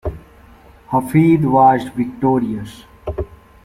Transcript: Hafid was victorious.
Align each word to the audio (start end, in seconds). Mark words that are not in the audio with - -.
Hafid 0.91 1.43
was 1.45 1.83
victorious. 1.89 2.85